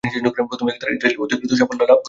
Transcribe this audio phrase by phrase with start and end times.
[0.49, 1.99] প্রথমদিকে তারা ইসরায়েলি অধিকৃত অঞ্চলে সাফল্য লাভ করে।